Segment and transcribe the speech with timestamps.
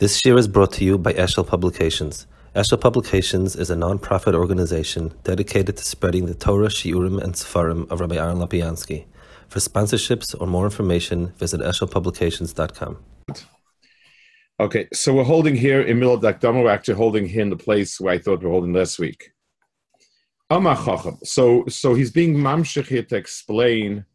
[0.00, 2.26] This year is brought to you by Eshel Publications.
[2.56, 8.00] Eshel Publications is a non-profit organization dedicated to spreading the Torah, Shiurim, and Sefarim of
[8.00, 9.04] Rabbi Aaron Lapiansky.
[9.48, 12.96] For sponsorships or more information, visit eshelpublications.com.
[14.58, 16.64] Okay, so we're holding here in of Dakdama.
[16.64, 19.32] We're actually holding here in the place where I thought we are holding last week.
[21.24, 24.06] So, so he's being mamshech here to explain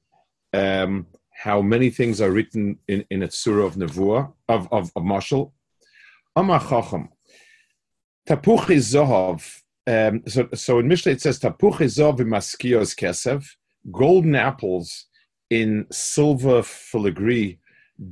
[0.51, 5.03] um, how many things are written in, in a surah of Nevuah, of, of, of
[5.03, 5.51] Mashal.
[6.35, 7.09] Amar Chacham.
[8.27, 9.61] Tapuch Zohav.
[9.87, 13.45] Um, so, so in Mishlei it says Tapuch Zohav maskios kesev,
[13.91, 15.05] golden apples
[15.49, 17.59] in silver filigree.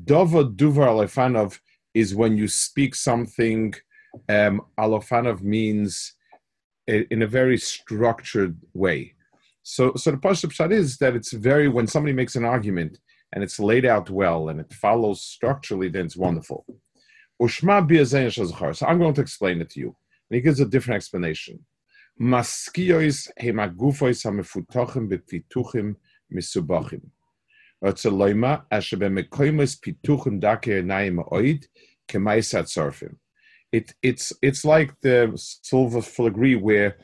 [0.06, 1.60] Dova duvar alefanov
[1.94, 3.74] is when you speak something.
[4.30, 6.14] Um, alefanov means
[6.88, 9.14] in a very structured way.
[9.64, 13.00] So, so the Pashup is that it's very when somebody makes an argument
[13.34, 16.66] and it's laid out well and it follows structurally, then it's wonderful.
[17.42, 19.96] So I'm going to explain it to you.
[20.30, 21.66] And he gives a different explanation.
[22.22, 25.96] Maskiois hemagufois hamefutochim bepituchim
[26.34, 27.02] misubachim.
[27.84, 31.66] Otzeloima asher bemekoimus pituchim dake naim oid
[32.08, 33.16] kemaisat sorfim
[33.74, 36.96] it it's it's like the silver filigree where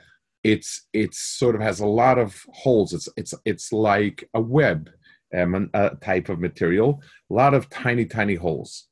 [0.44, 2.94] it's it's sort of has a lot of holes.
[2.94, 4.90] It's it's it's like a web,
[5.36, 8.88] um, a type of material, a lot of tiny tiny holes,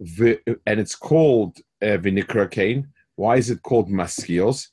[0.00, 2.88] and it's called uh, vinikra kain.
[3.14, 4.68] Why is it called maskios?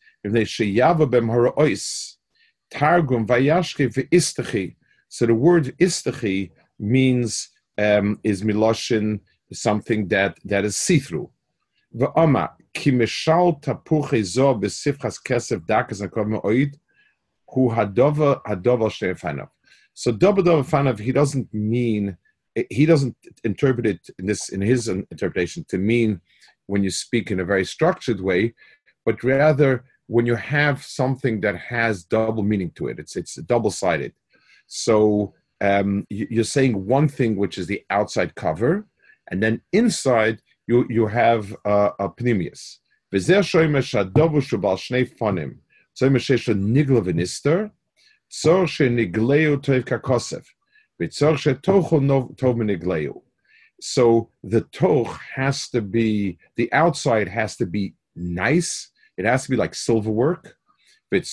[2.71, 4.75] Targum vayashke v'istachi.
[5.09, 9.19] So the word istachi means um, is miloshin
[9.51, 11.29] something that that is see through.
[11.95, 16.01] V'ama kimishal tapuche zo b'sifchas kesef dakas
[16.43, 16.75] oid
[17.55, 19.49] hadova hadova.
[19.93, 22.17] So double fanov he doesn't mean
[22.69, 26.21] he doesn't interpret it in this in his interpretation to mean
[26.67, 28.53] when you speak in a very structured way,
[29.05, 32.99] but rather when you have something that has double meaning to it.
[32.99, 34.13] It's it's double sided.
[34.67, 38.85] So um, you're saying one thing which is the outside cover,
[39.29, 42.77] and then inside you you have uh, a pnimius.
[43.13, 43.43] V'zer
[53.81, 58.89] So the toch has to be, the outside has to be nice.
[59.17, 60.55] It has to be like silver work.
[61.11, 61.25] And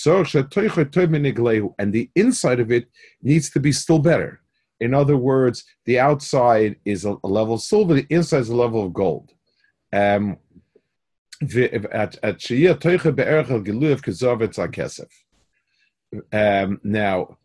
[1.93, 2.87] the inside of it
[3.21, 4.41] needs to be still better.
[4.79, 8.85] In other words, the outside is a, level of silver, the inside is a level
[8.85, 9.31] of gold.
[9.93, 10.37] Um,
[16.33, 17.37] um, now,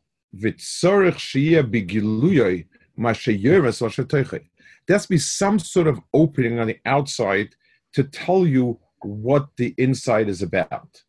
[4.86, 7.54] there has to be some sort of opening on the outside
[7.94, 11.02] to tell you what the inside is about.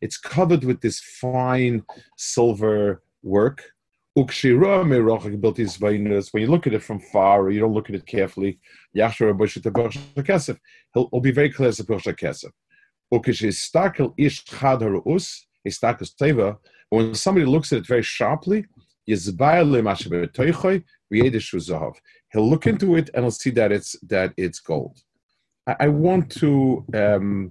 [0.00, 1.84] It's covered with this fine
[2.16, 3.62] silver work.
[4.14, 4.26] When
[6.42, 8.58] you look at it from far, or you don't look at it carefully,
[8.92, 12.50] he'll, he'll be very clear as a Kesef.
[16.88, 18.66] When somebody looks at it very sharply,
[22.32, 24.98] he'll look into it and he'll see that it's that it's gold.
[25.66, 27.50] I, want to um,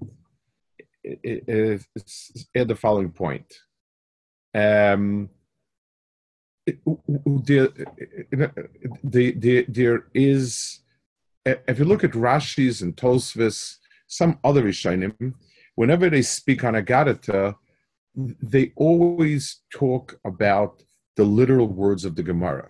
[1.05, 3.53] add the following point.
[4.53, 5.29] Um,
[7.25, 7.69] there,
[9.03, 10.79] there, there is,
[11.45, 13.77] if you look at Rashi's and Tosfos,
[14.07, 15.33] some other Rishonim,
[15.75, 17.55] whenever they speak on Agadata,
[18.15, 20.83] they always talk about
[21.15, 22.69] the literal words of the Gemara.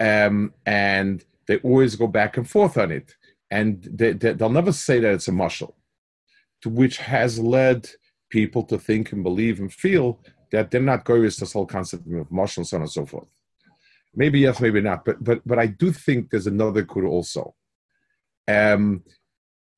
[0.00, 3.14] Um, and they always go back and forth on it
[3.50, 5.74] and they, will never say that it's a mashal,
[6.64, 7.88] which has led
[8.30, 10.20] people to think and believe and feel
[10.52, 13.06] that they're not going with this whole concept of mashal and so on and so
[13.06, 13.28] forth.
[14.14, 17.54] Maybe yes, maybe not, but but but I do think there's another kura also.
[18.46, 19.04] Um,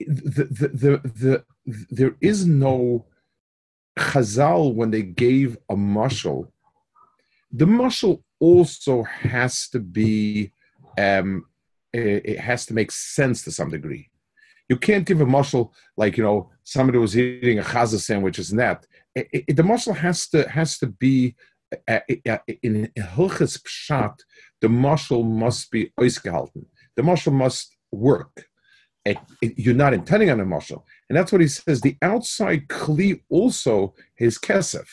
[0.06, 1.44] the, the, the, the,
[1.90, 3.06] there is no
[3.98, 6.48] chazal when they gave a mashal.
[7.52, 10.52] The mashal also has to be
[10.98, 11.46] um,
[11.92, 14.10] it has to make sense to some degree.
[14.68, 18.58] You can't give a mashal like you know somebody was eating a chaza sandwich, isn't
[18.58, 18.86] that?
[19.14, 21.34] It, it, the mashal has to has to be
[21.88, 24.16] uh, uh, in hilchas pshat.
[24.60, 26.66] The mashal must be oisgehalten.
[26.96, 28.46] The mashal must work.
[29.40, 31.80] You're not intending on a mashal, and that's what he says.
[31.80, 34.88] The outside kli also is kesef.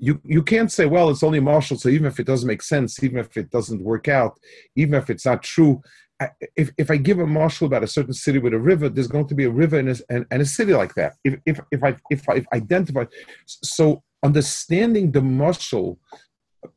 [0.00, 3.02] you you can't say, well, it's only mashal, so even if it doesn't make sense,
[3.02, 4.38] even if it doesn't work out,
[4.74, 5.82] even if it's not true,
[6.20, 9.08] I, if, if I give a mashal about a certain city with a river, there's
[9.08, 11.16] going to be a river and a, and, and a city like that.
[11.24, 13.04] If, if, if I if I if identify,
[13.46, 15.98] so understanding the mashal,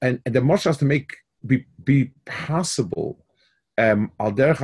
[0.02, 1.10] and, and the marshal has to make
[1.46, 3.20] be be possible.
[3.78, 4.62] Um, al derech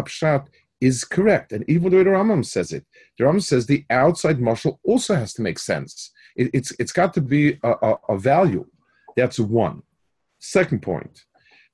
[0.81, 2.85] is correct, and even though the Rambam says it,
[3.17, 6.11] the Rambam says the outside mashal also has to make sense.
[6.35, 8.65] It, it's it's got to be a, a, a value.
[9.15, 9.83] That's one.
[10.39, 11.25] Second point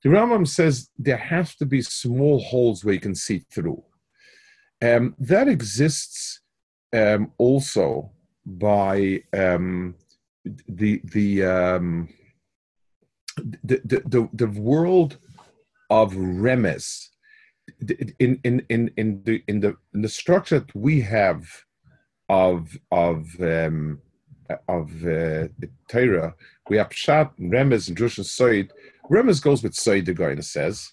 [0.06, 3.82] the Rambam says there have to be small holes where you can see through.
[4.80, 6.42] Um, that exists
[6.92, 8.12] um, also
[8.44, 9.96] by um,
[10.68, 12.08] the the, um,
[13.36, 15.18] the, the, the the world
[15.90, 17.08] of remes
[18.18, 21.44] in in in in the in the in the structure that we have
[22.28, 24.00] of of um,
[24.68, 25.48] of uh,
[25.88, 26.34] Torah,
[26.68, 28.70] we have Pshat, Remes, and Drush and Soid
[29.10, 30.90] Remez goes with Said, the Garna says,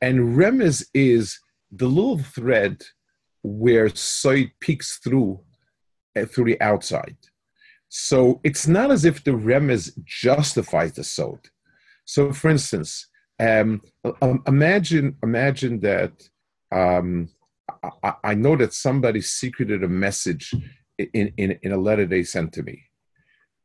[0.00, 1.38] and Remez is
[1.70, 2.82] the little thread
[3.42, 5.40] where Said peeks through
[6.16, 7.16] uh, through the outside.
[7.88, 11.40] So it's not as if the Remez justifies the Sod.
[12.04, 13.06] So, for instance,
[13.40, 13.82] um,
[14.46, 16.28] imagine imagine that
[16.70, 17.28] um,
[18.02, 20.54] I, I, know that somebody secreted a message
[20.98, 22.84] in, in, in a letter they sent to me.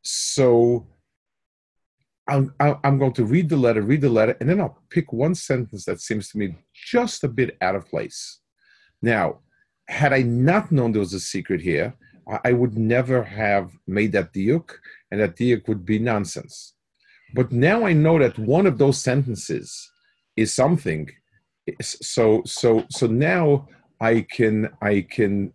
[0.02, 0.88] So
[2.28, 5.36] I'm, I'm going to read the letter, read the letter, and then I'll pick one
[5.36, 8.40] sentence that seems to me just a bit out of place.
[9.02, 9.40] Now,
[9.88, 11.96] had I not known there was a secret here,
[12.44, 14.72] I would never have made that diuk,
[15.10, 16.74] and that diuk would be nonsense.
[17.34, 19.92] But now I know that one of those sentences
[20.36, 21.10] is something.
[21.82, 23.68] So so so now
[24.00, 25.54] I can I can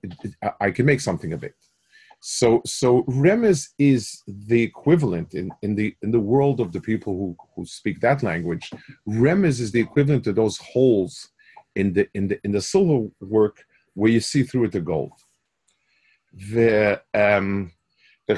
[0.60, 1.54] I can make something of it.
[2.24, 7.14] So, so Remes is the equivalent in, in the in the world of the people
[7.14, 8.70] who, who speak that language.
[9.08, 11.30] Remes is the equivalent to those holes
[11.74, 13.64] in the in the in the silver work
[13.94, 15.12] where you see through it the gold.
[16.32, 17.72] The um
[18.28, 18.36] the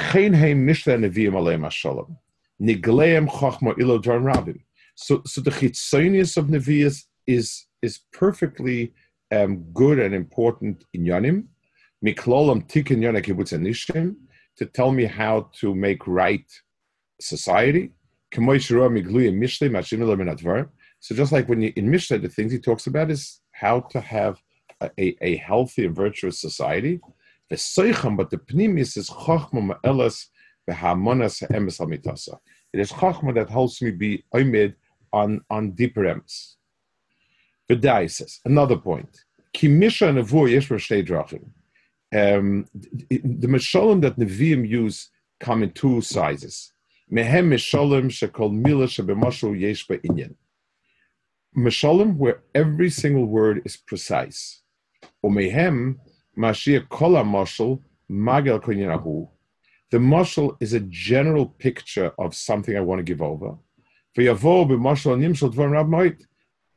[2.60, 4.60] nigleim chachma ilo rabim.
[4.96, 8.92] So so the chitzonius of nevias is is perfectly
[9.34, 11.46] um, good and important in Yanim
[12.04, 14.16] Miklolam Tikkun Yona Kibbutz Nishim
[14.56, 16.44] to tell me how to make right
[17.20, 17.92] society.
[18.32, 18.40] So
[21.14, 24.40] just like when you in Mishlei, the things he talks about is how to have
[24.80, 27.00] a, a, a healthy and virtuous society.
[27.48, 30.26] But the pnimis is chachma ma'elas
[30.66, 30.74] It
[32.80, 34.74] is chachma that helps me be oimid
[35.12, 36.54] on, on deeper emes.
[37.70, 39.24] V'dai says, another point.
[39.52, 41.50] Ki misha nevuah yesh drachim
[42.14, 42.66] um,
[43.10, 46.72] the Meshalim that Nevi'im use come in two sizes.
[47.12, 50.34] Mehem Meshalim shekol mila shebemashal yesh inyan.
[51.56, 54.62] Meshalim where every single word is precise.
[55.22, 55.96] Or mehem
[56.38, 59.28] mashia kola mashal magel kunyanahu.
[59.94, 63.56] The mashal is a general picture of something I want to give over.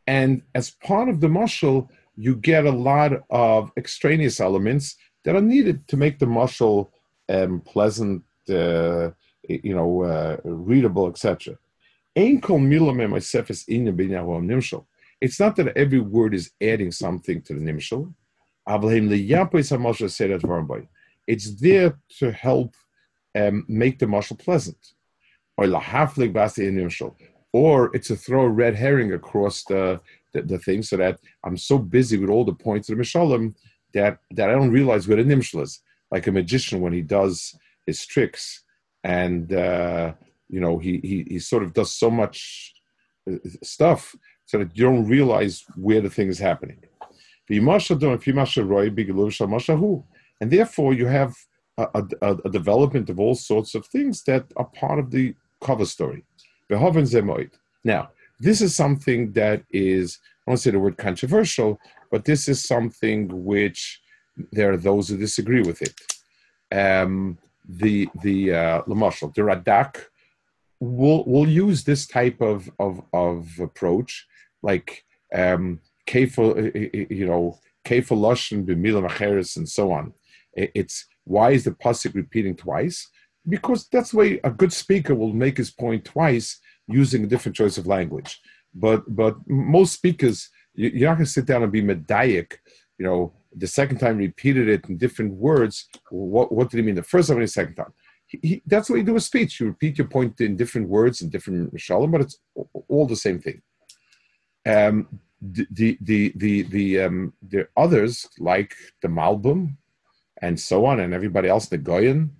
[0.05, 5.41] And as part of the mashal, you get a lot of extraneous elements that are
[5.41, 6.91] needed to make the mashal
[7.27, 8.21] um, pleasant,
[8.51, 9.09] uh,
[9.49, 11.57] you know, uh, readable, etc.
[12.15, 12.49] It's
[15.39, 18.13] not that every word is adding something to the nimshal.
[21.25, 22.75] It's there to help
[23.37, 24.93] um, make the mashal pleasant.
[27.53, 29.99] Or it's to throw a red herring across the,
[30.33, 33.55] the, the thing so that I'm so busy with all the points of the mishalim
[33.93, 35.81] that that I don't realize where the nimshal is.
[36.11, 38.63] Like a magician when he does his tricks,
[39.03, 40.13] and uh,
[40.49, 42.73] you know he, he he sort of does so much
[43.29, 44.15] uh, stuff
[44.45, 46.79] so that you don't realize where the thing is happening.
[50.39, 51.35] And therefore, you have
[51.77, 55.85] a, a, a, development of all sorts of things that are part of the cover
[55.85, 56.23] story.
[57.83, 61.79] Now, this is something that is, I won't say the word controversial,
[62.11, 64.01] but this is something which
[64.51, 65.95] there are those who disagree with it.
[66.71, 70.05] Um, the the uh, Lamashal, the Radak
[70.79, 74.27] will will use this type of of, of approach,
[74.61, 75.03] like
[75.33, 75.79] um,
[76.13, 80.13] you know, Kefalosh and Bimila and so on.
[80.53, 83.09] It's why is the pasuk repeating twice?
[83.47, 87.55] Because that's the way a good speaker will make his point twice using a different
[87.55, 88.39] choice of language.
[88.73, 92.53] But but most speakers you're not going to sit down and be medaic,
[92.99, 95.87] you know, the second time repeated it in different words.
[96.11, 97.93] What, what did he mean the first time and the second time?
[98.27, 99.59] he, he, that's what you do with speech.
[99.59, 102.37] You repeat your point in different words and different mishalim, but it's
[102.87, 103.61] all the same thing.
[104.65, 105.07] Um,
[105.41, 109.77] the the the the the, um, the others like the Malbim
[110.41, 112.31] and so on, and everybody else, the Goyen,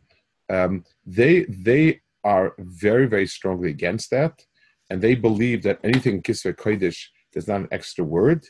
[0.50, 4.46] um, they they are very very strongly against that,
[4.90, 7.00] and they believe that anything kisvei kodesh
[7.34, 8.46] is not an extra word,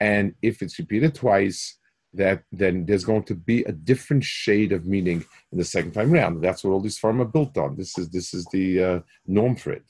[0.00, 1.78] and if it's repeated twice,
[2.14, 6.12] that then there's going to be a different shade of meaning in the second time
[6.12, 6.42] round.
[6.42, 7.76] That's what all these farm are built on.
[7.76, 9.84] This is this is the uh, norm for it.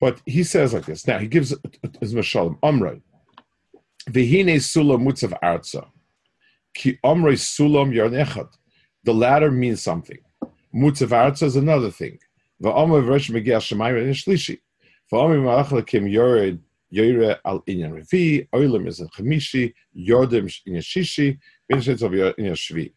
[0.00, 1.06] But he says like this.
[1.06, 1.50] Now he gives
[2.00, 3.02] his mashalim amrei.
[4.08, 5.88] Vihine sulam mutzav arza.
[6.74, 8.48] Ki amrei sulam yarnechad.
[9.04, 10.18] The latter means something.
[10.74, 12.18] Mutzav arza is another thing.
[12.62, 14.60] Va'amrei v'resh megeh shemayim in shlishi.
[15.12, 16.60] Va'amrei ma'ach kim yored
[16.92, 21.38] Yoire al inyan revi, oilim is in chamishi, yordim in shishi,
[21.70, 22.92] benishitz of inyan shvi.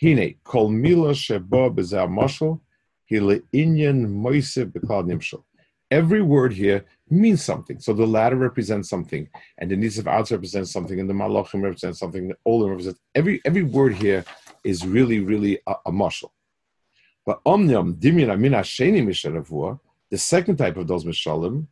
[0.00, 2.60] Hine, kol mila shebo bezah moshel,
[3.10, 5.44] hile inyan moise beklad nimshel.
[5.90, 7.78] Every word here means something.
[7.80, 11.98] So the latter represents something, and the Nisav Arts represents something, and the Malachim represents
[11.98, 14.24] something, the Olim represents every every word here
[14.64, 16.30] is really, really a, a mashal.
[17.24, 19.80] But omnium dimyan amina sheni misharavua,
[20.10, 21.66] the second type of those mishalim,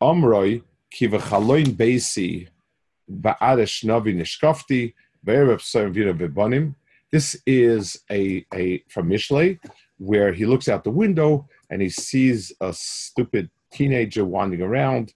[0.00, 0.62] omroi
[0.94, 2.48] kivachaloin beisi
[3.10, 6.74] ba'adesh navi nishkafti bebanim.
[7.10, 9.58] This is a, a from Mishlei,
[9.98, 15.12] where he looks out the window and he sees a stupid teenager wandering around.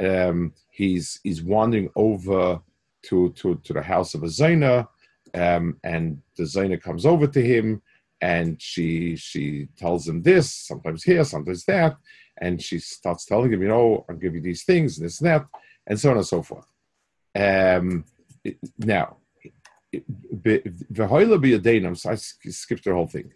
[0.00, 2.60] Um, he's he's wandering over
[3.06, 4.88] to to, to the house of a Zaina,
[5.34, 7.82] um, and the Zaina comes over to him,
[8.20, 11.96] and she she tells him this, sometimes here, sometimes that,
[12.40, 15.46] and she starts telling him, you know, I'll give you these things, this and that,
[15.86, 16.66] and so on and so forth.
[17.36, 18.04] Um,
[18.78, 19.16] now,
[19.92, 20.62] the
[22.06, 23.32] I skipped the whole thing.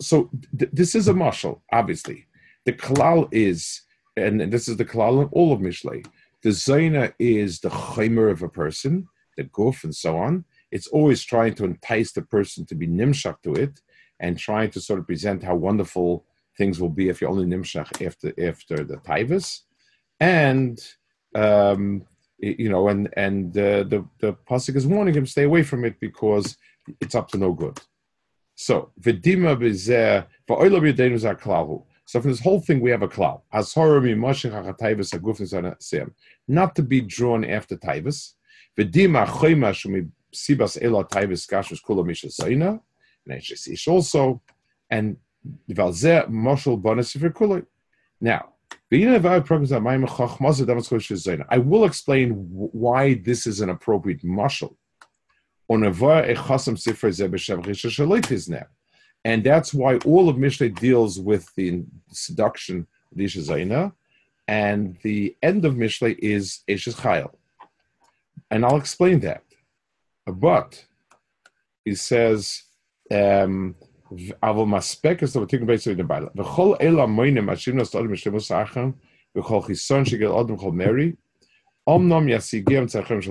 [0.00, 2.26] So th- this is a marshal, obviously.
[2.64, 3.82] The klal is,
[4.16, 6.04] and this is the klal in all of Mishlei.
[6.42, 10.44] The zaina is the chaimer of a person, the guf, and so on.
[10.70, 13.80] It's always trying to entice the person to be nimshak to it,
[14.20, 16.24] and trying to sort of present how wonderful
[16.58, 19.60] things will be if you only nimshach after after the taivas,
[20.20, 20.78] and
[21.34, 22.02] um,
[22.38, 25.98] you know, and and uh, the the pasuk is warning him stay away from it
[26.00, 26.56] because
[27.00, 27.78] it's up to no good.
[28.56, 31.84] So v'dima b'zeh v'oilo b'yadenu zaklahu.
[32.06, 33.42] So from this whole thing, we have a cloud.
[36.48, 38.34] Not to be drawn after taivas.
[43.88, 44.42] Also.
[44.90, 45.16] And.
[48.20, 48.52] Now,
[51.48, 54.76] I will explain why this is an appropriate mashal.
[55.68, 55.84] And
[59.44, 61.82] that's why all of Mishlei deals with the
[62.12, 63.92] seduction, Risha Zaina,
[64.46, 67.34] and the end of Mishlei is Eshes Chayil.
[68.50, 69.42] And I'll explain that.
[70.26, 70.84] But
[71.84, 72.62] he says,
[73.10, 73.74] um,
[74.42, 76.28] אבל מספק את הבתים בעצם מן הבעלה.
[76.36, 78.90] וכל אלה המוינים אשר נעשו עליהם משלמו סחם,
[79.36, 81.12] וכל חיסון שגל עוד וכל מרי,
[81.88, 83.22] אמנם ישיגיהם צרכיהם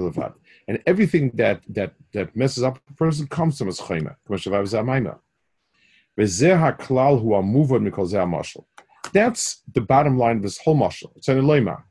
[0.68, 4.16] and everything that that that messes up a person comes from his chayma.
[9.14, 11.12] That's the bottom line of this whole mashal.
[11.16, 11.84] It's an eloima.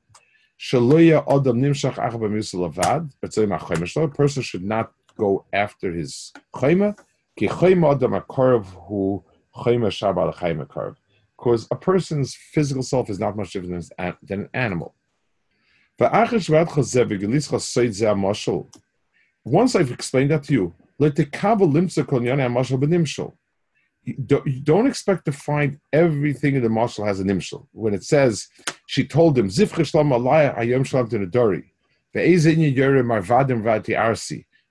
[3.96, 6.96] A person should not go after his chayma.
[11.36, 13.90] Because a person's physical self is not much different
[14.22, 14.94] than an animal.
[15.96, 16.42] Once
[19.76, 20.74] I've explained that to you,
[24.06, 27.66] you don't expect to find everything in the mashal has a nimshal.
[27.72, 28.48] When it says,
[28.86, 29.48] she told him.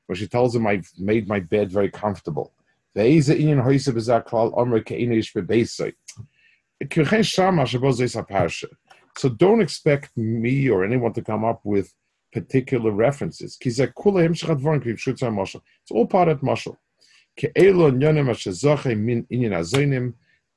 [0.05, 2.53] Where she tells him, I've made my bed very comfortable.
[9.17, 11.93] So don't expect me or anyone to come up with
[12.31, 13.57] particular references.
[13.61, 13.79] It's
[15.91, 16.77] all part of mashal.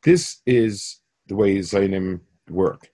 [0.03, 2.21] This is the way Zainim
[2.51, 2.89] work.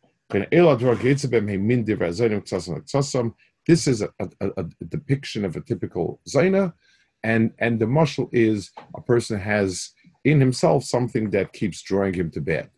[3.69, 6.73] This is a, a, a, depiction of a typical Zaina,
[7.23, 9.93] and, and the mashal is a person has
[10.25, 12.71] in himself something that keeps drawing him to bed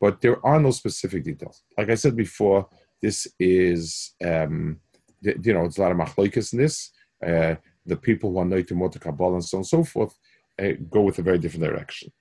[0.00, 1.62] but there are no specific details.
[1.76, 2.68] Like I said before,
[3.02, 4.80] this is, um,
[5.20, 6.90] you know, it's a lot of machloikas in this.
[7.24, 10.14] Uh, the people who are to Mota Kabbalah and so on and so forth,
[10.60, 12.12] uh, go with a very different direction.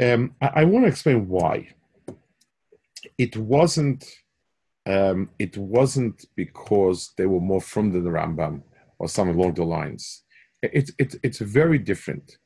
[0.00, 1.68] Um, I, I want to explain why.
[3.16, 4.04] It wasn't.
[4.86, 8.62] Um, it wasn't because they were more from the Rambam
[8.98, 10.22] or something along the lines.
[10.62, 12.38] It's it, it's very different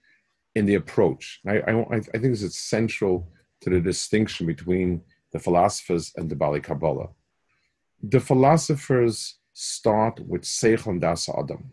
[0.54, 1.40] in the approach.
[1.46, 5.02] I, I, I think it's central to the distinction between
[5.32, 7.08] the philosophers and the Bali Kabbalah.
[8.02, 11.70] The philosophers start with Seichel Das Adam.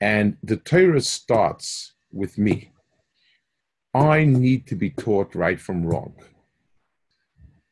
[0.00, 2.72] And the Torah starts with me.
[3.94, 6.14] I need to be taught right from wrong.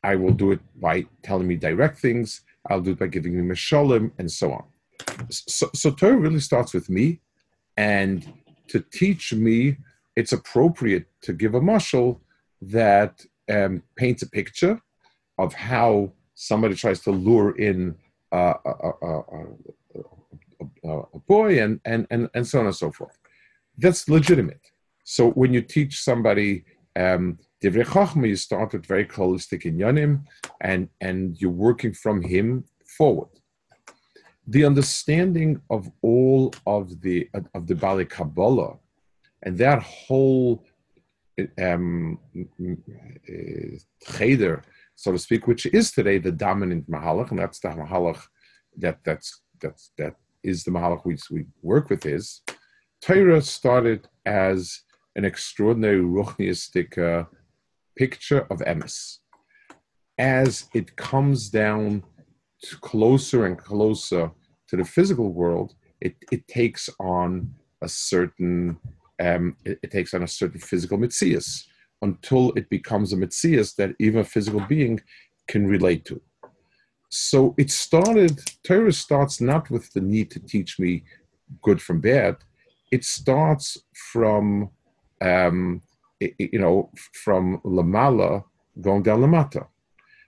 [0.03, 2.41] I will do it by telling me direct things.
[2.69, 4.63] I'll do it by giving me mashalim and so on.
[5.29, 7.21] So, so Torah really starts with me.
[7.77, 8.33] And
[8.69, 9.77] to teach me,
[10.15, 12.19] it's appropriate to give a mashal
[12.71, 14.79] that um, paints a picture
[15.37, 17.95] of how somebody tries to lure in
[18.31, 19.21] uh, a, a,
[20.83, 23.17] a, a, boy and, and, and, and so on and so forth.
[23.77, 24.61] That's legitimate.
[25.03, 30.23] So when you teach somebody um, Chachma, you start with very holistic in Yanim,
[30.61, 32.65] and, and you're working from him
[32.97, 33.29] forward.
[34.47, 38.77] The understanding of all of the of the Bali Kabbalah
[39.41, 40.63] and that whole
[41.61, 42.19] um,
[44.07, 44.63] cheder,
[44.95, 48.21] so to speak, which is today the dominant mahalach, and that's the mahalach
[48.77, 52.41] that that's that's that is the mahalach we, we work with is
[53.01, 54.81] Torah started as
[55.15, 57.25] an extraordinary ruchniistic uh,
[57.95, 59.19] picture of emes.
[60.17, 62.03] As it comes down
[62.81, 64.31] closer and closer
[64.69, 68.77] to the physical world, it, it takes on a certain
[69.19, 71.65] um, it, it, takes on a certain physical mitzias
[72.01, 74.99] until it becomes a mitzias that even a physical being
[75.47, 76.21] can relate to.
[77.09, 81.03] So it started, Torah starts not with the need to teach me
[81.61, 82.37] good from bad.
[82.91, 83.77] It starts
[84.11, 84.69] from,
[85.21, 85.81] um,
[86.19, 86.91] you know,
[87.23, 88.43] from Lamala
[88.81, 89.67] going down Lamata.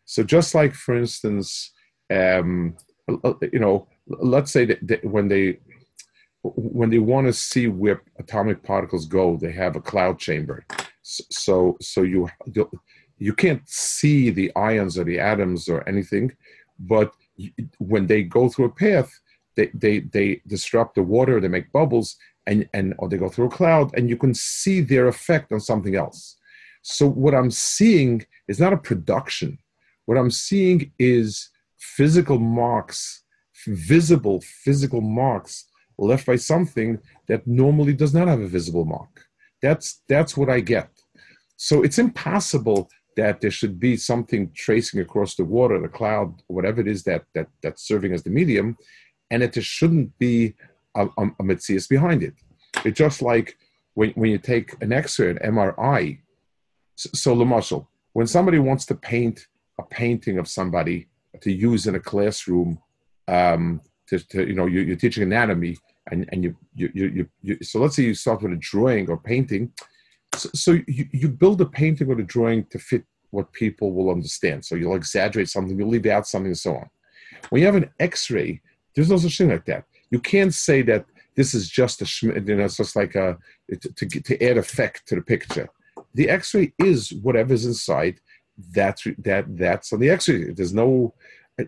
[0.05, 1.71] So just like, for instance,
[2.09, 2.77] um,
[3.51, 5.59] you know, let's say that, that when they
[6.55, 10.65] when they want to see where atomic particles go, they have a cloud chamber.
[11.01, 12.29] So so you
[13.17, 16.35] you can't see the ions or the atoms or anything,
[16.79, 17.11] but
[17.79, 19.11] when they go through a path,
[19.55, 23.47] they, they, they disrupt the water, they make bubbles, and, and or they go through
[23.47, 26.37] a cloud, and you can see their effect on something else.
[26.81, 29.57] So what I'm seeing is not a production.
[30.05, 33.23] What I'm seeing is physical marks,
[33.65, 35.65] visible physical marks
[35.97, 39.25] left by something that normally does not have a visible mark.
[39.61, 40.89] That's that's what I get.
[41.57, 46.79] So it's impossible that there should be something tracing across the water, the cloud, whatever
[46.81, 48.77] it is that, that that's serving as the medium,
[49.31, 50.53] and that there shouldn't be
[50.95, 52.35] a, a, a mitzias behind it.
[52.85, 53.57] It's just like
[53.95, 56.19] when, when you take an X-ray, an MRI.
[56.95, 59.47] So, so Lamarshal, when somebody wants to paint
[59.79, 61.07] a painting of somebody
[61.41, 62.79] to use in a classroom,
[63.27, 65.77] um, to, to, you know, you, are teaching anatomy,
[66.11, 69.17] and and you you, you you so let's say you start with a drawing or
[69.17, 69.71] painting
[70.35, 74.09] so, so you, you build a painting or a drawing to fit what people will
[74.09, 74.65] understand.
[74.65, 76.89] So you'll exaggerate something, you'll leave out something, and so on.
[77.49, 78.61] When you have an X-ray,
[78.95, 79.85] there's no such thing like that.
[80.09, 83.37] You can't say that this is just a you know, it's just like a
[83.69, 85.69] to, to, to add effect to the picture.
[86.13, 88.19] The X-ray is whatever's inside.
[88.71, 90.51] That's that that's on the X-ray.
[90.51, 91.13] There's no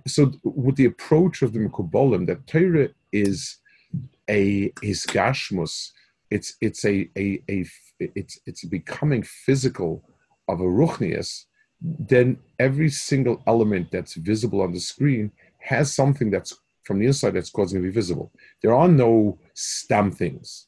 [0.07, 3.57] so with the approach of the Mekubolim, that Torah is
[4.29, 5.91] a hisgashmus.
[6.29, 7.65] It's it's a a, a
[7.99, 10.03] it's it's becoming physical
[10.47, 11.45] of a ruchnius,
[11.81, 17.31] then every single element that's visible on the screen has something that's from the inside
[17.31, 18.31] that's causing it to be visible.
[18.61, 20.67] There are no stem things.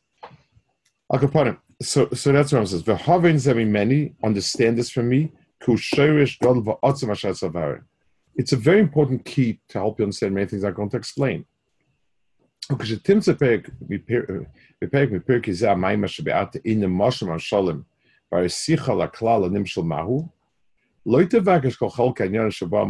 [1.82, 2.84] So, so that's what I'm saying.
[2.84, 5.32] V'havin zemi many understand this from me
[8.36, 11.46] it's a very important key to help you understand many things I'm going to explain.
[12.70, 14.48] Because the tims a peg, we peg,
[14.80, 14.88] we
[15.50, 17.86] is a maima shabiat in the moshem on
[18.30, 19.08] by a sicha la
[19.84, 20.30] mahu,
[21.06, 22.86] kanyan shabba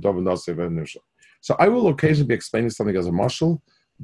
[0.00, 0.96] dovin.
[1.40, 3.60] So I will occasionally be explaining something as a mashal.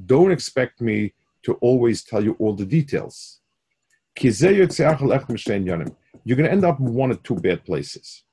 [0.07, 3.41] Don't expect me to always tell you all the details.
[4.21, 4.69] You're going
[6.49, 8.25] to end up in one of two bad places.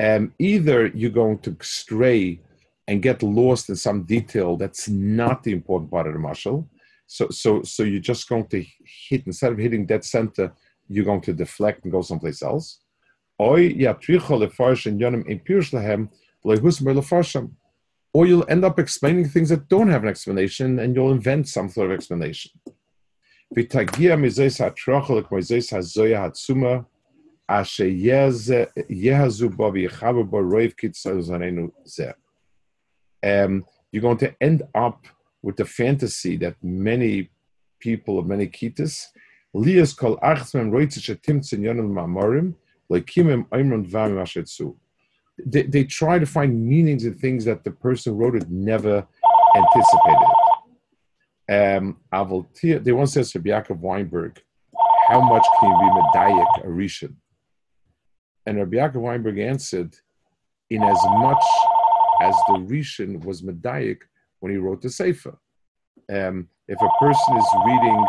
[0.00, 2.40] Um, either you're going to stray
[2.86, 6.66] and get lost in some detail that's not the important part of the mashal.
[7.06, 8.64] So, so, so you're just going to
[9.08, 10.52] hit instead of hitting dead center,
[10.88, 12.80] you're going to deflect and go someplace else.
[18.12, 21.68] Or you'll end up explaining things that don't have an explanation, and you'll invent some
[21.68, 22.52] sort of explanation.
[23.57, 26.79] ותגיע מזה הטרוחל כמו זה הזויה העצומה,
[27.47, 27.85] אשר
[28.89, 32.11] יהזו בו ויחבר בו רוב קיצור זננו זה.
[33.25, 35.07] You're going to end up
[35.43, 37.29] with the fantasy that many
[37.79, 39.07] people of many kitas,
[39.53, 42.55] lias kol achsmem roitze shetimtzen yonim mamorim,
[42.91, 44.75] lekimem oimron dvarim ashetzu.
[45.45, 49.07] They try to find meanings in things that the person who wrote it never
[49.55, 50.31] anticipated.
[51.48, 54.42] Um, they once said to Yaakov Weinberg,
[55.08, 57.14] how much can you be medayik a rishon?
[58.44, 59.96] And Rabbi Yaakov Weinberg answered,
[60.70, 61.42] in as much
[62.20, 64.02] as the rishon was medayik
[64.40, 65.38] when he wrote the sefer.
[66.12, 68.06] Um, if a person is reading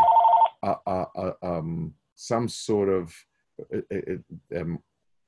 [0.62, 3.14] uh, uh, uh, um, some sort of
[3.74, 4.78] uh, uh, um,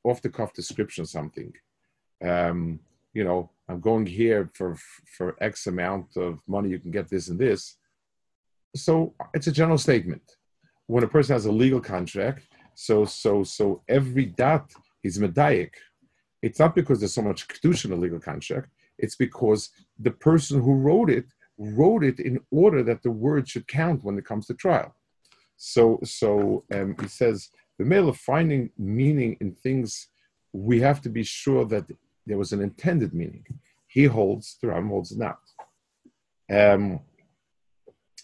[0.05, 1.53] off the cuff description, something,
[2.22, 2.79] um,
[3.14, 4.77] you know, I'm going here for
[5.16, 7.77] for X amount of money, you can get this and this
[8.74, 10.22] so it's a general statement.
[10.87, 14.70] When a person has a legal contract, so so so every dot
[15.02, 15.74] is medayik.
[16.42, 18.68] It's not because there's so much kedusha in a legal contract.
[18.98, 21.26] It's because the person who wrote it
[21.58, 24.94] wrote it in order that the word should count when it comes to trial.
[25.56, 30.08] So so um, he says the male of finding meaning in things,
[30.52, 31.87] we have to be sure that
[32.26, 33.44] there was an intended meaning.
[33.87, 35.40] He holds, the Ram holds not.
[36.50, 37.00] Um,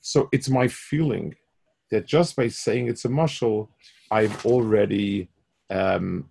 [0.00, 1.34] so it's my feeling
[1.90, 3.68] that just by saying it's a mashal,
[4.10, 5.28] I've already
[5.70, 6.28] um,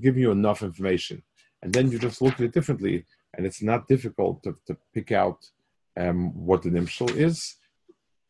[0.00, 1.22] given you enough information.
[1.62, 5.12] And then you just look at it differently, and it's not difficult to, to pick
[5.12, 5.48] out
[5.96, 7.56] um, what the nimshal is,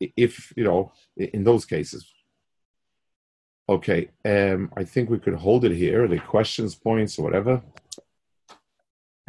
[0.01, 2.13] if, you know, in those cases.
[3.69, 7.63] Okay, um, I think we could hold it here, the questions, points, or whatever.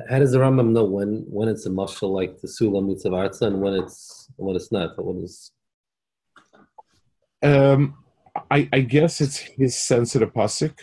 [0.09, 3.61] How does the Rambam know when when it's a mashal like the Sula Mitzav and
[3.61, 4.91] when it's when it's not?
[4.97, 5.51] What is?
[7.43, 7.95] Um,
[8.49, 10.79] I, I guess it's his sense of the pasuk.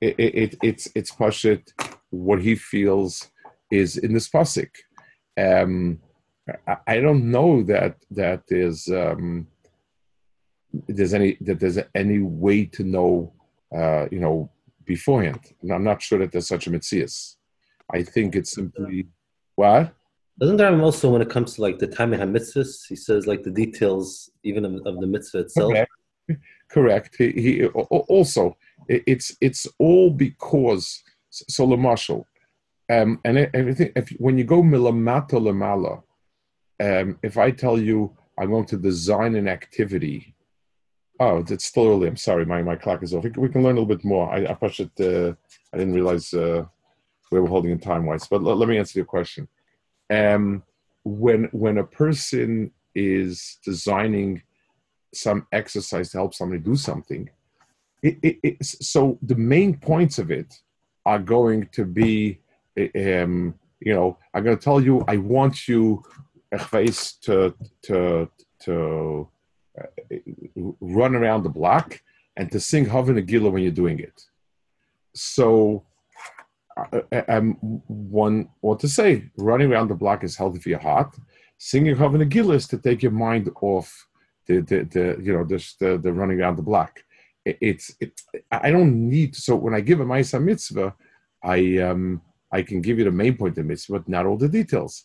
[0.00, 1.72] It, it, it's it's pashit
[2.10, 3.30] what he feels
[3.72, 4.70] is in this pasuk.
[5.36, 5.98] Um,
[6.68, 9.48] I, I, don't know that that is um,
[10.86, 13.32] there's any that there's any way to know
[13.76, 14.50] uh, you know
[14.84, 15.40] beforehand.
[15.62, 17.36] And I'm not sure that there's such a mitzias.
[17.92, 19.06] I think it's simply
[19.54, 19.94] what.
[20.38, 23.42] Doesn't there also, when it comes to like the timing of mitzvahs, he says like
[23.42, 25.72] the details even of, of the mitzvah itself.
[25.72, 25.92] Correct.
[26.68, 27.16] Correct.
[27.16, 28.56] He, he also
[28.88, 32.24] it's it's all because so mashal,
[32.90, 33.92] um, and everything.
[33.96, 36.02] If when you go milamata lamala,
[36.80, 40.34] um, if I tell you I'm going to design an activity,
[41.20, 42.08] oh, it's still early.
[42.08, 43.24] I'm sorry, my, my clock is off.
[43.24, 44.32] We can, we can learn a little bit more.
[44.32, 44.90] I, I pushed it.
[45.00, 45.34] Uh,
[45.72, 46.34] I didn't realize.
[46.34, 46.66] Uh,
[47.36, 48.26] where we're holding in time wise.
[48.26, 49.46] But let, let, me answer your question.
[50.10, 50.62] Um,
[51.04, 54.42] when when a person is designing
[55.14, 57.28] some exercise to help somebody do something,
[58.02, 60.54] it, it, so the main points of it
[61.04, 62.40] are going to be,
[62.78, 66.02] um, you know, I'm going to tell you, I want you,
[66.52, 68.30] to to
[68.62, 69.28] to
[69.78, 70.16] uh,
[70.80, 72.00] run around the block
[72.36, 74.22] and to sing Hava Nagila when you're doing it.
[75.14, 75.84] So
[77.28, 77.54] um,
[77.86, 79.30] one what to say.
[79.36, 81.16] Running around the block is healthy for your heart.
[81.58, 84.06] Singing Havana Gillis to take your mind off
[84.46, 87.02] the, the, the you know just the, the running around the block.
[87.44, 90.94] It, it's it, I don't need so when I give a Maisa mitzvah,
[91.42, 92.20] I um
[92.52, 95.04] I can give you the main point of the mitzvah, but not all the details.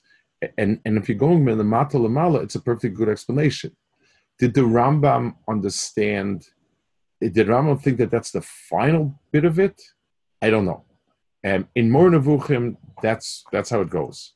[0.57, 3.75] And and if you're going with the mata lamala, it's a perfectly good explanation.
[4.39, 6.47] Did the Rambam understand?
[7.21, 9.79] Did Rambam think that that's the final bit of it?
[10.41, 10.83] I don't know.
[11.43, 14.33] Um, in Moreh Nevuchim, that's that's how it goes.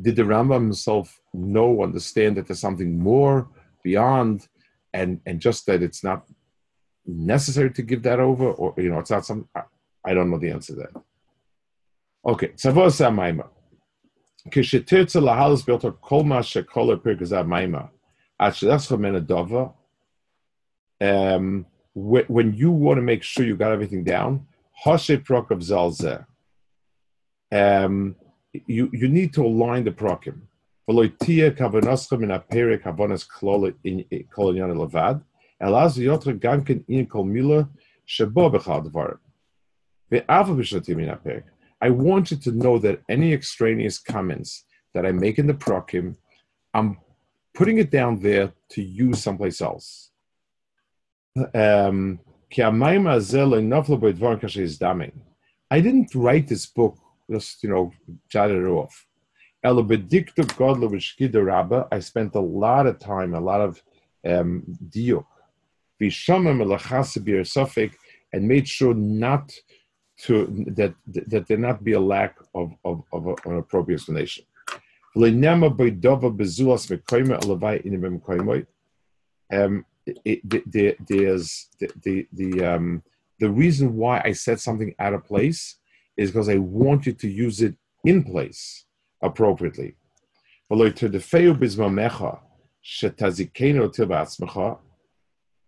[0.00, 3.48] Did the Rambam himself know, understand that there's something more
[3.82, 4.48] beyond,
[4.92, 6.26] and and just that it's not
[7.06, 9.48] necessary to give that over, or you know, it's not some.
[9.54, 9.62] I,
[10.04, 11.02] I don't know the answer to that.
[12.26, 13.48] Okay, Tzavos Amaima.
[14.50, 17.90] Kishetirtza lahalas bilta kol ma shekola pirkazav maima.
[18.40, 19.74] Ashlecha menadova.
[21.00, 24.46] Um, when you want to make sure you got everything down,
[24.84, 26.24] Hoshe Prokav Zalzeh.
[27.50, 28.16] Um,
[28.66, 29.90] you, you need to align the
[41.02, 41.42] in apere.
[41.80, 46.16] I want you to know that any extraneous comments that I make in the prokim,
[46.74, 46.98] I'm
[47.54, 50.10] putting it down there to use someplace else.
[51.54, 52.20] Um,
[55.70, 56.96] I didn't write this book
[57.30, 57.92] just, you know,
[58.28, 59.06] jot it off.
[59.64, 59.70] I
[62.00, 63.82] spent a lot of time, a lot of
[64.24, 65.26] um, diuk,
[68.32, 69.52] and made sure not
[70.18, 74.44] to that that there not be a lack of of, of a, an appropriate explanation.
[79.52, 83.02] Um, it, the, there's the the the, um,
[83.40, 85.76] the reason why I said something out of place
[86.18, 88.84] is because I want you to use it in place
[89.22, 89.96] appropriately.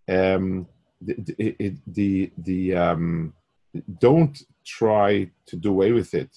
[0.08, 0.66] Um,
[1.00, 3.32] the, the, the, um,
[3.98, 4.36] don't
[4.66, 6.36] try to do away with it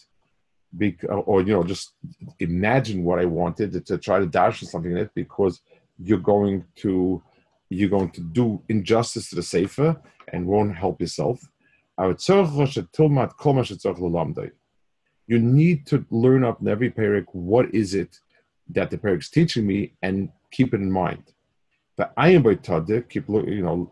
[0.78, 1.94] because, or you know just
[2.40, 5.62] imagine what i wanted to try to dash something in it because
[6.00, 7.22] you're going to
[7.70, 10.00] you're going to do injustice to the sefer
[10.32, 11.40] and won't help yourself
[15.28, 18.20] you need to learn up in every parak what is it
[18.70, 21.24] that the parak is teaching me and keep it in mind.
[21.98, 23.92] But I am by keep you know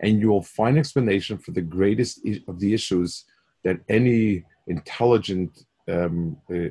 [0.00, 3.24] and you will find explanation for the greatest of the issues
[3.64, 6.70] that any intelligent um, uh,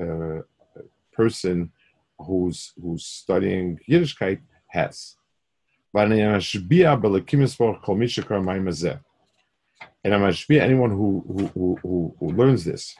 [0.00, 0.42] uh, uh,
[2.18, 5.17] who's who's studying Yiddishkeit has.
[10.04, 10.22] And I'm
[10.60, 11.24] anyone who,
[11.54, 12.96] who, who, who learns this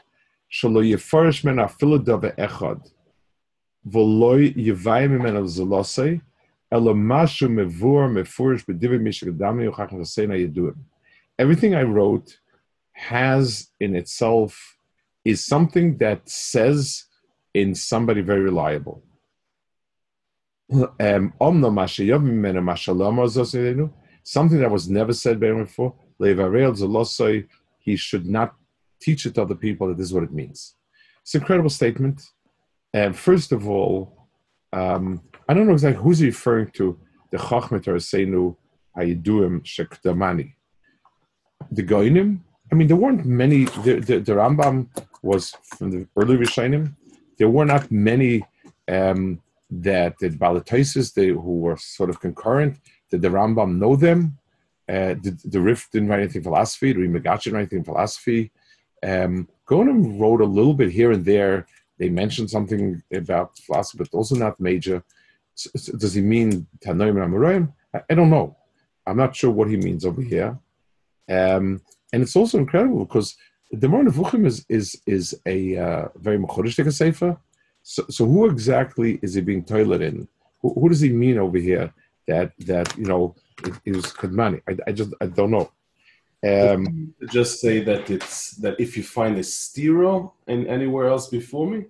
[11.39, 12.39] everything I wrote
[12.93, 14.77] has in itself
[15.25, 17.05] is something that says
[17.55, 19.03] in somebody very reliable.
[21.01, 21.33] Um,
[24.23, 25.95] something that was never said before.
[27.79, 28.55] He should not
[29.01, 30.75] teach it to other people that this is what it means.
[31.23, 32.23] It's an incredible statement.
[32.93, 34.29] And first of all,
[34.73, 36.99] um, I don't know exactly who's referring to
[37.31, 38.57] the Chachmet or Seinu
[38.97, 40.55] Hayiduim Shekdamani.
[41.71, 44.89] The Goinim, I mean, there weren't many, the, the, the Rambam
[45.23, 46.95] was from the early Rishonim.
[47.39, 48.45] There were not many
[48.89, 52.79] um, that the Balatoises, they, who were sort of concurrent,
[53.11, 54.39] did the Rambam know them?
[54.89, 58.51] Uh, the, the Rif didn't write anything philosophy, the Rimagacha didn't write anything philosophy.
[59.03, 61.67] Um, Gonim wrote a little bit here and there
[61.99, 65.03] they mentioned something about philosophy, but also not major.
[65.55, 67.73] So, does he mean Tanoim and Amoraim?
[68.09, 68.57] I, don't know.
[69.07, 70.59] I'm not sure what he means over here.
[71.29, 73.37] Um, and it's also incredible because
[73.73, 77.37] the Moreh Nevuchim is is is a uh, very mechodesh sefer.
[77.91, 80.29] So, so who exactly is he being toilet in?
[80.61, 81.91] Who, who, does he mean over here
[82.27, 84.61] that that you know it, it was Kadmani?
[84.69, 85.71] I, I just I don't know.
[86.47, 91.67] Um, just say that it's that if you find a stero in anywhere else before
[91.67, 91.87] me.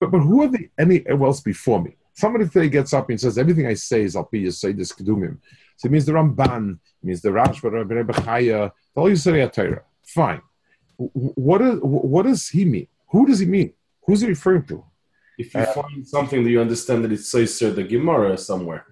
[0.00, 1.96] But, but who are the anywhere else before me?
[2.14, 5.36] Somebody today gets up and says everything I say is you say this kedumim.
[5.76, 9.82] So it means the Ramban, it means the Rashba, Rebbe Chaya, all you say Torah.
[10.02, 10.40] Fine.
[10.96, 12.86] What is what does he mean?
[13.10, 13.74] Who does he mean?
[14.06, 14.82] Who's he referring to?
[15.42, 18.82] If you uh, find something that you understand that it's Seiser the Gemara somewhere.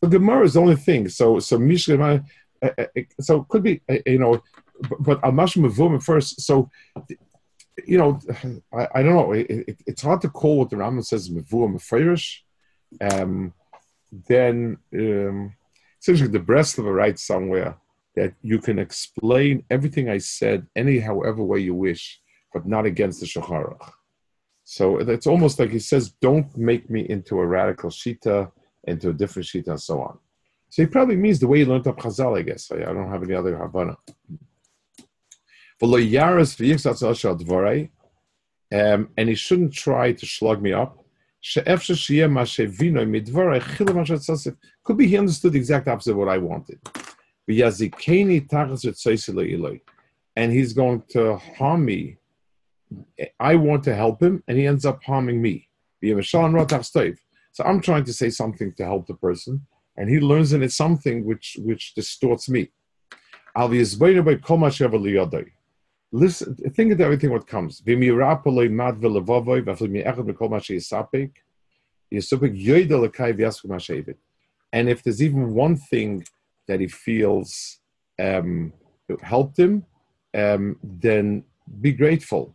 [0.00, 1.02] The Gemara is the only thing.
[1.08, 2.24] So so Mishnah
[3.20, 4.42] so it could be, you know,
[5.00, 6.40] but al mashum first.
[6.40, 6.70] So,
[7.86, 8.20] you know,
[8.72, 9.32] I, I don't know.
[9.32, 12.40] It, it, it's hard to call what the Rambam says mevum mefirish.
[13.00, 13.52] Um,
[14.28, 15.54] then um,
[16.00, 17.76] essentially the Breslover writes somewhere
[18.16, 22.20] that you can explain everything I said any however way you wish,
[22.52, 23.92] but not against the Shacharach.
[24.70, 28.52] So it's almost like he says, don't make me into a radical shita,
[28.84, 30.16] into a different shita, and so on.
[30.68, 32.70] So he probably means the way he learned up Chazal, I guess.
[32.70, 33.96] I, don't have any other Havana.
[38.72, 41.04] um, and he shouldn't try to slug me up.
[44.84, 46.78] Could be he understood the exact opposite of what I wanted.
[50.36, 52.19] And he's going to harm me.
[53.38, 55.68] I want to help him, and he ends up harming me.
[57.52, 60.72] So I'm trying to say something to help the person, and he learns in it
[60.72, 62.70] something which which distorts me.
[66.12, 67.82] Listen, think of everything what comes.
[74.72, 76.24] And if there's even one thing
[76.66, 77.78] that he feels
[78.18, 78.72] um,
[79.22, 79.84] helped him,
[80.34, 81.44] um, then
[81.80, 82.54] be grateful,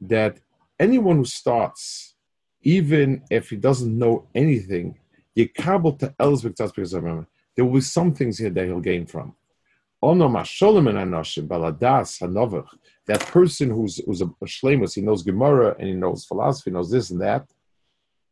[0.00, 0.38] that
[0.78, 2.14] anyone who starts,
[2.62, 4.98] even if he doesn't know anything,
[5.34, 5.48] there
[7.64, 9.34] will be some things here that he'll gain from.
[13.06, 17.10] That person who's, who's a shlemus, he knows Gemara and he knows philosophy, knows this
[17.10, 17.48] and that.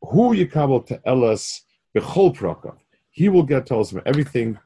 [0.02, 1.60] Who yikabel to elas
[1.96, 2.76] bechol prokov?
[3.10, 4.58] He will get to us from everything.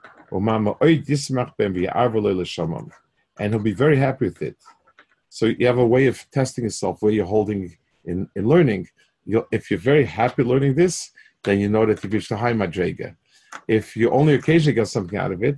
[3.38, 4.56] And he'll be very happy with it.
[5.28, 8.88] So you have a way of testing yourself where you're holding in, in learning.
[9.24, 11.10] You'll, if you're very happy learning this,
[11.42, 13.16] then you know that you've reached a high madrega.
[13.66, 15.56] If you only occasionally get something out of it,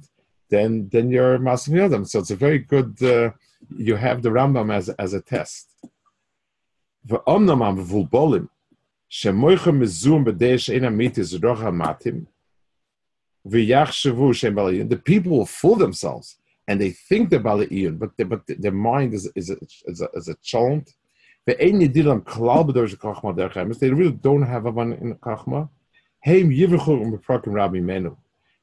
[0.49, 2.07] then then you're Masmiyadam.
[2.07, 3.03] So it's a very good.
[3.03, 3.31] Uh,
[3.77, 5.69] you have the Rambam as as a test.
[14.89, 16.37] The people will fool themselves
[16.68, 20.00] and they think they're Baalei Iyun, but, they, but their mind is, is, a, is,
[20.00, 20.94] a, is a chant.
[21.46, 21.87] They really
[24.12, 25.68] don't have a one in Kachma.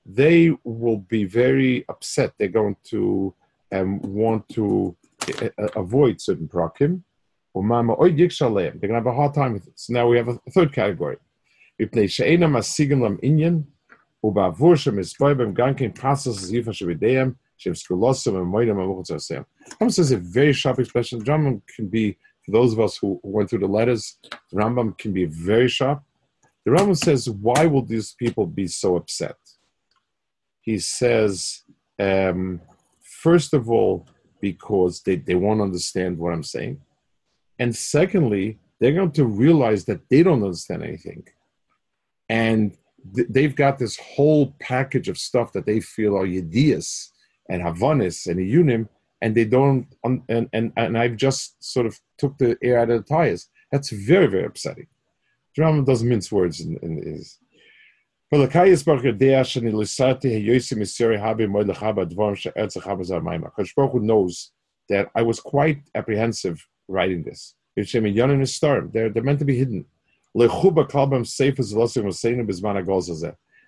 [0.05, 2.33] They will be very upset.
[2.37, 3.33] They're going to
[3.71, 4.97] um, want to
[5.41, 7.03] uh, uh avoid certain prakim.
[7.55, 9.79] They're going to have a hard time with it.
[9.79, 11.17] So now we have a third category.
[19.79, 21.21] Rambam says a very sharp expression.
[21.21, 24.17] Rambam can be, for those of us who went through the letters,
[24.51, 26.03] the Rambam can be very sharp.
[26.65, 29.37] The Rambam says, Why will these people be so upset?
[30.61, 31.63] He says,
[31.99, 32.61] um,
[33.01, 34.05] First of all,
[34.41, 36.81] because they, they won't understand what I'm saying.
[37.59, 41.25] And secondly, they're going to realize that they don't understand anything.
[42.27, 42.77] And
[43.15, 47.12] th- they've got this whole package of stuff that they feel are ideas
[47.49, 48.87] and havanis and iyunim,
[49.21, 49.87] and they don't.
[50.03, 53.49] and, and and I've just sort of took the air out of the tires.
[53.71, 54.87] That's very very upsetting.
[55.55, 57.37] Drama doesn't mince words in, in his.
[63.55, 64.51] Kosh knows
[64.89, 67.55] that I was quite apprehensive writing this.
[67.75, 69.85] They're, they're meant to be hidden.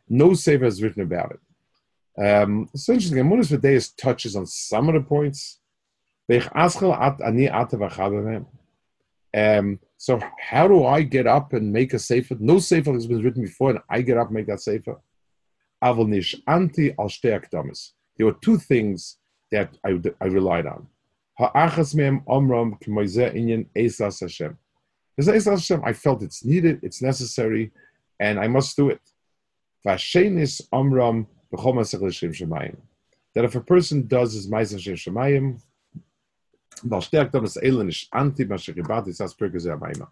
[0.09, 1.39] No sefer has written about it.
[2.17, 3.17] Um, it's interesting.
[3.19, 5.59] Emunos V'Deos touches on some of the points.
[9.35, 12.37] Um, so how do I get up and make a sefer?
[12.39, 14.99] No sefer has been written before, and I get up and make that sefer.
[15.83, 17.09] Avonish anti al
[18.17, 19.17] There were two things
[19.51, 20.87] that I, I relied on.
[22.27, 22.77] Omram.
[25.83, 27.71] I felt it's needed, it's necessary,
[28.19, 29.01] and I must do it.
[33.33, 35.61] That if a person does his Ma'aser Shem Shemayim,
[37.01, 40.11] stärkt dann das Elend nicht anti, als Pirke sehr Maima.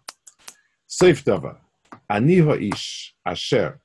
[0.86, 1.60] Seif Dava,
[2.08, 3.80] ani ha'ish asher,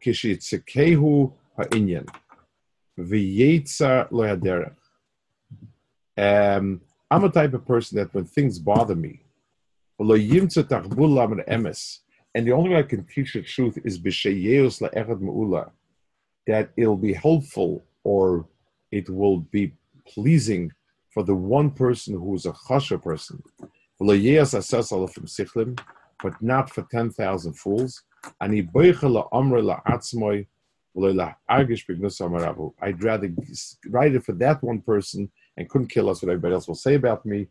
[0.00, 2.06] kishitzikehu ha'inyan,
[2.98, 4.24] v'yetza lo.
[6.16, 9.24] Um, I'm a type of person that when things bother me,
[9.98, 10.08] and
[12.46, 13.98] the only way I can teach the truth is
[16.46, 18.46] that it'll be helpful or
[18.90, 19.72] it will be
[20.06, 20.70] pleasing
[21.10, 23.42] for the one person who is a chasha person.
[26.22, 28.02] But not for 10,000 fools.
[32.80, 33.32] I'd rather
[33.88, 36.94] write it for that one person and couldn't kill us what everybody else will say
[36.94, 37.48] about me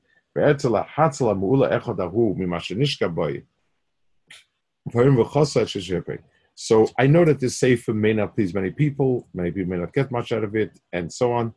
[6.56, 9.93] so I know that this sefer may not please many people, many people may not
[9.93, 11.54] get much out of it, and so on.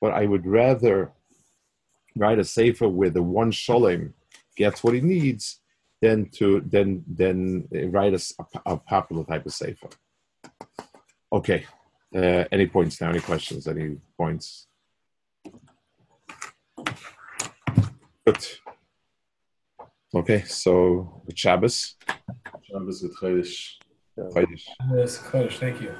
[0.00, 1.12] But I would rather
[2.16, 4.12] write a sefer where the one sholem
[4.56, 5.60] gets what he needs
[6.00, 8.20] than to then then write a,
[8.66, 9.88] a popular type of sefer.
[11.32, 11.66] Okay.
[12.14, 13.10] Uh, any points now?
[13.10, 13.66] Any questions?
[13.66, 14.66] Any points?
[18.24, 18.46] Good.
[20.14, 21.96] Okay, so Shabbos.
[22.62, 23.16] Shabbos with
[24.26, 24.66] Chodesh.
[24.94, 25.94] Yes, Kodesh, thank you.